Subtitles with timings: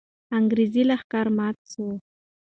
[0.37, 1.85] انګریزي لښکر مات سو.